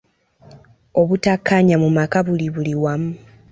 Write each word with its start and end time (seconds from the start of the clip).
Obutakkaanya 0.99 1.75
mu 1.83 1.89
maka 1.97 2.19
buli 2.25 2.47
buli 2.53 2.73
wamu. 2.83 3.11